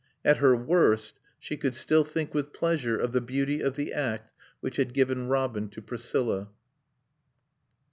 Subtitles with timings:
[0.25, 4.33] At her worst she could still think with pleasure of the beauty of the act
[4.59, 6.49] which had given Robin to Priscilla.